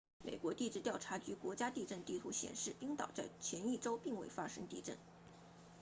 [0.25, 4.97] 美国地质调查局国际地震地图显示冰岛在前一周并未发生地震